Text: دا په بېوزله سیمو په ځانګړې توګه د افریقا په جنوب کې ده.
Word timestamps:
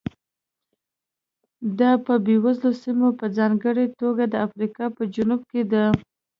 دا 1.79 1.91
په 2.05 2.13
بېوزله 2.25 2.71
سیمو 2.83 3.09
په 3.19 3.25
ځانګړې 3.37 3.85
توګه 4.01 4.23
د 4.27 4.33
افریقا 4.45 4.85
په 4.97 5.03
جنوب 5.13 5.41
کې 5.51 5.61
ده. 5.71 5.85